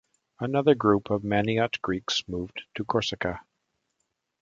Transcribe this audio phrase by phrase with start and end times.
[0.39, 3.41] Another group of Maniot Greeks moved to Corsica.